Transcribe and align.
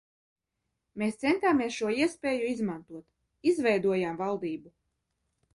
Mēs 1.01 1.19
centāmies 1.23 1.75
šo 1.81 1.91
iespēju 1.97 2.49
izmantot, 2.53 3.07
izveidojām 3.53 4.21
valdību. 4.25 4.77